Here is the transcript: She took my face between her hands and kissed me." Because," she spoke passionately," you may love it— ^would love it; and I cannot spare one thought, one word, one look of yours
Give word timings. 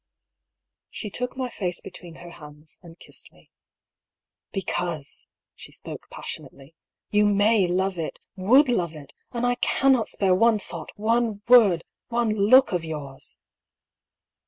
She 0.89 1.11
took 1.11 1.37
my 1.37 1.47
face 1.51 1.79
between 1.79 2.15
her 2.15 2.31
hands 2.31 2.79
and 2.81 2.97
kissed 2.97 3.31
me." 3.31 3.51
Because," 4.51 5.27
she 5.53 5.71
spoke 5.71 6.07
passionately," 6.09 6.73
you 7.11 7.23
may 7.27 7.67
love 7.67 7.99
it— 7.99 8.19
^would 8.51 8.67
love 8.67 8.95
it; 8.95 9.13
and 9.31 9.45
I 9.45 9.53
cannot 9.61 10.09
spare 10.09 10.33
one 10.33 10.57
thought, 10.57 10.89
one 10.95 11.43
word, 11.47 11.83
one 12.09 12.29
look 12.35 12.71
of 12.71 12.83
yours 12.83 13.37